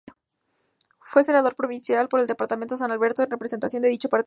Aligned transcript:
Fue 1.03 1.23
senador 1.23 1.53
provincial 1.53 2.07
por 2.09 2.21
el 2.21 2.25
departamento 2.25 2.75
San 2.75 2.91
Alberto 2.91 3.21
en 3.21 3.29
representación 3.29 3.83
de 3.83 3.89
dicho 3.89 4.09
partido. 4.09 4.19